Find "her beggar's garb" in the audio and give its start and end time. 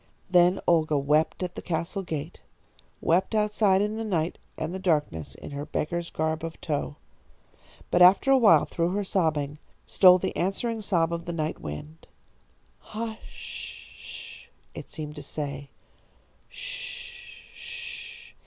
5.51-6.43